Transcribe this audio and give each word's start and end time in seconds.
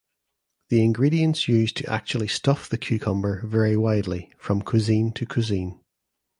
The 0.69 0.83
ingredients 0.83 1.47
used 1.47 1.77
to 1.77 1.85
actually 1.87 2.27
stuff 2.27 2.67
the 2.67 2.79
cucumber 2.79 3.45
vary 3.45 3.77
widely 3.77 4.31
from 4.39 4.63
cuisine 4.63 5.11
to 5.13 5.27
cuisine. 5.27 5.79